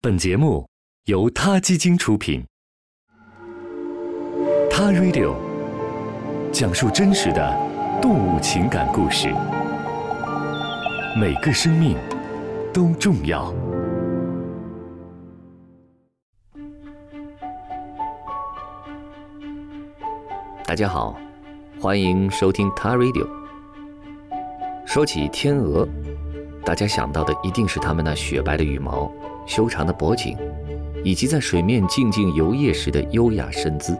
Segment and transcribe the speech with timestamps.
[0.00, 0.64] 本节目
[1.06, 2.40] 由他基金出品，
[4.70, 5.34] 《他 Radio》
[6.52, 7.52] 讲述真实的
[8.00, 9.26] 动物情感故事，
[11.20, 11.96] 每个生命
[12.72, 13.52] 都重要。
[20.64, 21.18] 大家好，
[21.80, 23.26] 欢迎收听《他 Radio》。
[24.86, 25.88] 说起天鹅，
[26.64, 29.10] 大家想到的一定是它们那雪白的羽毛。
[29.48, 30.36] 修长的脖颈，
[31.02, 33.98] 以及在水面静静游曳时的优雅身姿。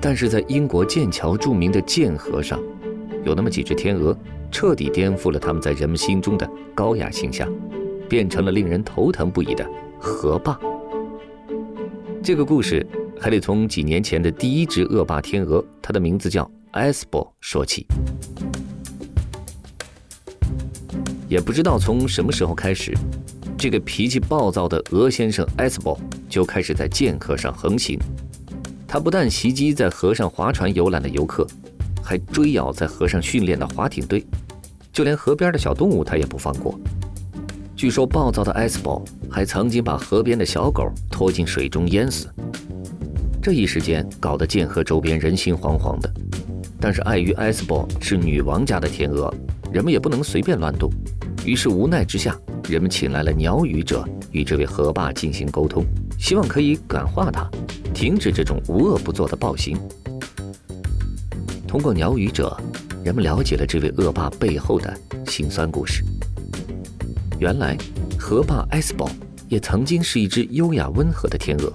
[0.00, 2.58] 但是在英国剑桥著名的剑河上，
[3.24, 4.16] 有那么几只天鹅，
[4.50, 7.52] 彻底颠覆了他们在人们心中的高雅形象，
[8.08, 9.68] 变成了令人头疼不已的
[9.98, 10.58] 河霸。
[12.22, 12.86] 这个故事
[13.20, 17.86] 还得从几年前的第一只恶霸天鹅，它的名字叫埃斯珀说起。
[21.28, 22.94] 也不知道从什么时候开始。
[23.56, 27.98] 这个脾气暴躁的鹅先生埃斯珀就开始在剑河上横行。
[28.86, 31.46] 他不但袭击在河上划船游览的游客，
[32.02, 34.24] 还追咬在河上训练的划艇队，
[34.92, 36.78] 就连河边的小动物他也不放过。
[37.74, 42.28] 据说暴躁的埃斯珀还曾经把河边的小狗拖进水中淹死。
[43.42, 46.12] 这一时间搞得剑河周边人心惶惶的。
[46.80, 49.32] 但是碍于埃斯珀是女王家的天鹅，
[49.72, 50.90] 人们也不能随便乱动。
[51.44, 52.38] 于是无奈之下。
[52.68, 55.84] 人们请来了鸟语者与这位河霸进行沟通，
[56.18, 57.48] 希望可以感化他，
[57.92, 59.76] 停止这种无恶不作的暴行。
[61.68, 62.56] 通过鸟语者，
[63.04, 66.02] 人们了解了这位恶霸背后的辛酸故事。
[67.38, 67.76] 原来，
[68.18, 69.10] 河霸埃斯堡
[69.48, 71.70] 也曾经是一只优雅温和的天鹅，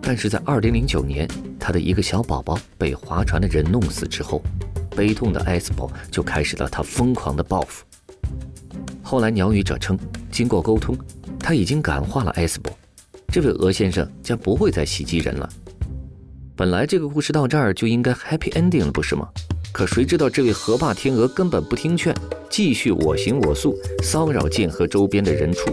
[0.00, 4.40] 但是在2009年，他的一个小宝宝被划船的人弄死之后，
[4.94, 7.84] 悲痛的埃斯堡就开始了他疯狂的报复。
[9.12, 9.98] 后来，鸟语者称，
[10.30, 10.96] 经过沟通，
[11.38, 12.72] 他已经感化了埃斯伯，
[13.30, 15.46] 这位鹅先生将不会再袭击人了。
[16.56, 19.28] 本来这个故事到这儿就应该 happy ending 了，不是吗？
[19.70, 22.16] 可谁知道这位河霸天鹅根本不听劝，
[22.48, 25.70] 继续我行我素，骚扰剑河周边的人畜。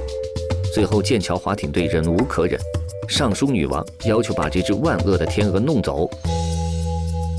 [0.75, 2.59] 最后，剑桥划艇队忍无可忍，
[3.08, 6.09] 上书女王，要求把这只万恶的天鹅弄走。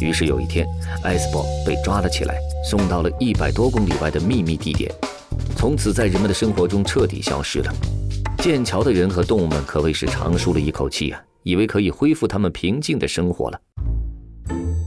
[0.00, 0.66] 于是有一天，
[1.02, 4.91] 埃斯伯被抓了起来，送到了一百多公里外的秘密地点。
[5.56, 7.72] 从此，在人们的生活中彻底消失了。
[8.38, 13.60] 剑桥的人和动物们可谓是长舒了一口气啊，以为可以恢复他们平静的生活了。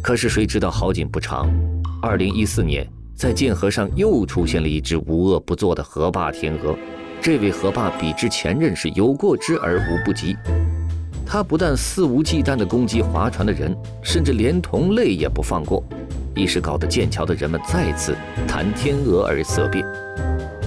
[0.02, 1.48] 可是谁知道好景不长，
[2.02, 6.76] 二零一四年，在剑河上又出现了一只无恶不作的河霸天鹅。
[7.22, 10.36] 这位河霸比之前任是有过之而无不及。
[11.26, 15.82] 他不但肆无忌惮地攻击划船的人，甚至连同类也不放过，
[16.36, 18.16] 一时搞得剑桥的人们再次
[18.46, 19.86] 谈天鹅而色变。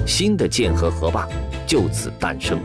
[0.07, 1.27] 新的剑河河霸
[1.67, 2.59] 就此诞生。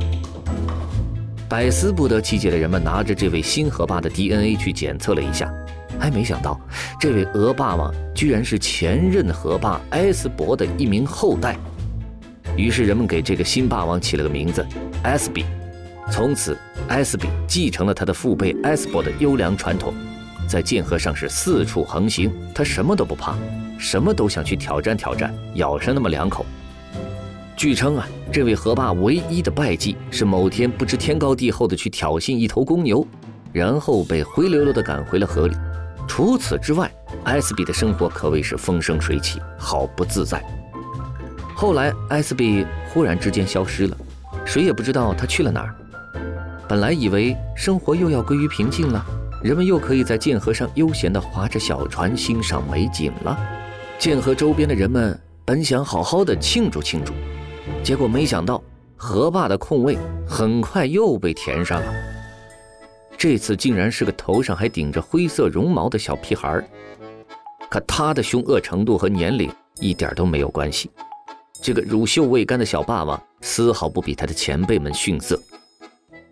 [1.49, 5.51] 百思不得其解的人们拿着这位新河霸的 DNA 去检测了一下，
[5.99, 6.57] 还没想到
[6.99, 11.57] 这位鹅霸王居然是前任河霸埃斯伯的一名后代。
[12.55, 14.65] 于是人们给这个新霸王起了个名字
[15.03, 15.43] 埃斯比。
[16.09, 16.57] 从此，
[16.89, 19.93] 埃斯比继承了他的父辈埃斯伯的优良传统，
[20.47, 22.31] 在剑河上是四处横行。
[22.53, 23.35] 他什么都不怕，
[23.77, 26.45] 什么都想去挑战挑战，咬上那么两口。
[27.57, 33.05] 据称啊，这位河霸唯一的败绩是某天不知天高地厚的去挑衅一头公牛，
[33.53, 35.55] 然后被灰溜溜的赶回了河里。
[36.07, 36.91] 除此之外，
[37.25, 40.43] 埃斯比的生活可谓是风生水起，好不自在。
[41.55, 43.95] 后来，埃斯比忽然之间消失了，
[44.43, 45.75] 谁也不知道他去了哪儿。
[46.67, 49.05] 本来以为生活又要归于平静了，
[49.43, 53.37] 人们又可以在剑河上悠闲地划着小船欣赏美景了。
[53.99, 57.13] 剑河周边的人们本想好好的庆祝庆祝。
[57.83, 58.63] 结果没想到，
[58.95, 59.97] 河坝的空位
[60.27, 61.93] 很快又被填上了。
[63.17, 66.63] 这次竟然是个头上还顶着灰色绒毛的小屁孩
[67.69, 70.89] 可他的凶恶程度和年龄一点都没有关系。
[71.61, 75.39] 这个乳臭未干的小霸王丝毫不比他的前辈们逊色，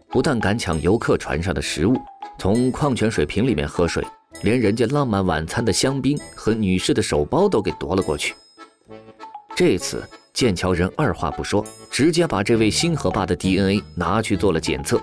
[0.09, 1.95] 不但敢抢游客船上的食物，
[2.37, 4.05] 从矿泉水瓶里面喝水，
[4.43, 8.35] 连人家浪漫晚餐的香槟和女士的手包都给夺了过去。
[9.55, 10.03] 这次。
[10.33, 15.01] 剑桥人二话不说，直接把这位新河霸的 DNA 拿去做了检测，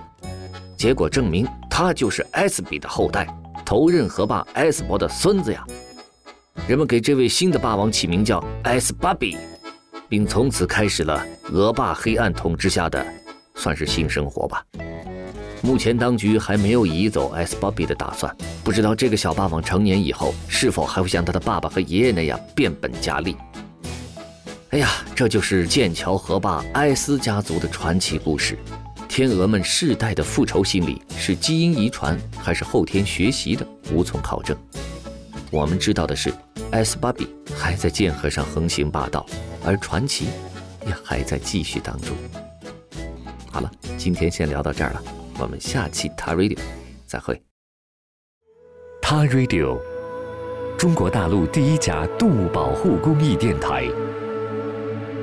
[0.75, 3.27] 结果证明他就是埃斯比的后代，
[3.65, 5.63] 头任河霸埃斯伯的孙子呀。
[6.67, 9.37] 人们给这位新的霸王起名叫埃斯巴比，
[10.09, 13.05] 并从此开始了俄霸黑暗统治下的
[13.53, 14.63] 算是新生活吧。
[15.61, 23.35] 目前当局还没有移走埃斯巴比的打算，不知道这个小霸王成年以后是否还会像他的爸爸和爷爷那样变本加厉。
[24.77, 28.55] 哎呀，这就是剑桥河坝埃斯家族的传奇故事，
[29.09, 34.55] 天鹅们世代的复仇心理是基因遗传还是后天学习的，无从考证。
[35.49, 36.31] 我们知道的是
[36.69, 37.27] ，S 巴比
[37.57, 39.25] 还在剑河上横行霸道，
[39.65, 40.27] 而传奇
[40.85, 42.15] 也还在继续当中。
[43.51, 45.01] 好了，今天先聊到这儿了，
[45.39, 46.59] 我们下期 Ta Radio
[47.07, 47.41] 再会。
[49.01, 49.79] Ta Radio，
[50.77, 53.89] 中国大陆第一家动物保护公益电台，